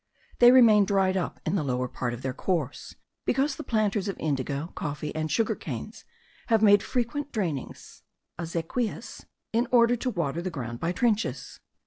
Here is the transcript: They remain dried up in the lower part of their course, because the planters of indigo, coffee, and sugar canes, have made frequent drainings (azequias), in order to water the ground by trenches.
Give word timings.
They 0.39 0.49
remain 0.51 0.85
dried 0.85 1.15
up 1.15 1.39
in 1.45 1.53
the 1.55 1.63
lower 1.63 1.87
part 1.87 2.11
of 2.15 2.23
their 2.23 2.33
course, 2.33 2.95
because 3.23 3.55
the 3.55 3.63
planters 3.63 4.07
of 4.07 4.19
indigo, 4.19 4.71
coffee, 4.73 5.13
and 5.13 5.29
sugar 5.31 5.53
canes, 5.53 6.05
have 6.47 6.63
made 6.63 6.81
frequent 6.81 7.31
drainings 7.31 8.01
(azequias), 8.39 9.25
in 9.53 9.67
order 9.71 9.95
to 9.95 10.09
water 10.09 10.41
the 10.41 10.49
ground 10.49 10.79
by 10.79 10.91
trenches. 10.91 11.59